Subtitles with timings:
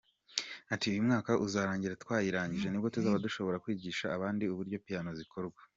[0.73, 5.61] Ati “Uyu mwaka uzarangira twayirangije ni bwo tuzaba dushobora kwigisha abandi uburyo piano zikorwa.